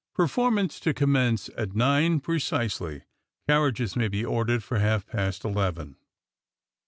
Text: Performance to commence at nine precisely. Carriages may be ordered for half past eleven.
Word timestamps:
Performance 0.15 0.79
to 0.79 0.95
commence 0.95 1.47
at 1.55 1.75
nine 1.75 2.21
precisely. 2.21 3.03
Carriages 3.47 3.95
may 3.95 4.07
be 4.07 4.25
ordered 4.25 4.63
for 4.63 4.79
half 4.79 5.05
past 5.05 5.45
eleven. 5.45 5.95